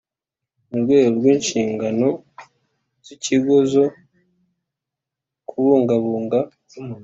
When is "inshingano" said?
1.33-2.07